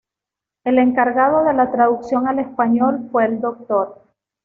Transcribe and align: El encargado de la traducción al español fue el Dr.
El 0.63 0.79
encargado 0.79 1.43
de 1.43 1.53
la 1.53 1.71
traducción 1.71 2.27
al 2.27 2.39
español 2.39 3.07
fue 3.11 3.25
el 3.25 3.39
Dr. 3.39 4.01